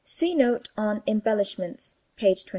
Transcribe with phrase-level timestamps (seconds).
[0.03, 2.25] See note on embellishments, p.
[2.25, 2.49] 26.